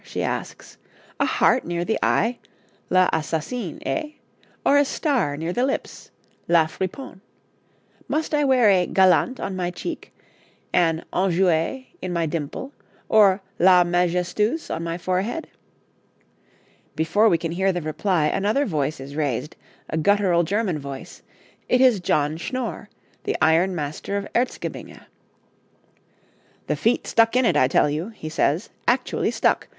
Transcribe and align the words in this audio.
she 0.03 0.23
asks. 0.23 0.79
'A 1.19 1.27
heart 1.27 1.63
near 1.63 1.85
the 1.85 1.99
eye 2.01 2.39
l'assassine, 2.89 3.77
eh? 3.85 4.09
Or 4.65 4.75
a 4.79 4.83
star 4.83 5.37
near 5.37 5.53
the 5.53 5.63
lips 5.63 6.09
la 6.47 6.65
friponne? 6.65 7.19
Must 8.07 8.33
I 8.33 8.43
wear 8.43 8.71
a 8.71 8.87
galante 8.87 9.43
on 9.43 9.55
my 9.55 9.69
cheek, 9.69 10.11
an 10.73 11.05
enjouée 11.13 11.85
in 12.01 12.11
my 12.11 12.25
dimple, 12.25 12.71
or 13.09 13.43
la 13.59 13.83
majestueuse 13.83 14.73
on 14.73 14.83
my 14.83 14.97
forehead?' 14.97 15.47
Before 16.95 17.29
we 17.29 17.37
can 17.37 17.51
hear 17.51 17.71
the 17.71 17.83
reply 17.83 18.25
another 18.25 18.65
voice 18.65 18.99
is 18.99 19.15
raised, 19.15 19.55
a 19.87 19.97
guttural 19.99 20.41
German 20.41 20.79
voice; 20.79 21.21
it 21.69 21.79
is 21.79 21.99
John 21.99 22.37
Schnorr, 22.37 22.89
the 23.25 23.37
ironmaster 23.39 24.17
of 24.17 24.27
Erzgebinge. 24.33 24.99
'The 26.65 26.75
feet 26.75 27.05
stuck 27.05 27.35
in 27.35 27.45
it, 27.45 27.55
I 27.55 27.67
tell 27.67 27.87
you,' 27.87 28.09
he 28.09 28.29
says 28.29 28.69
'actually 28.87 29.29
stuck! 29.29 29.67